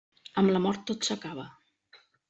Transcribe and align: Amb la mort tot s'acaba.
Amb 0.41 0.53
la 0.55 0.61
mort 0.63 0.81
tot 0.93 1.11
s'acaba. 1.11 1.49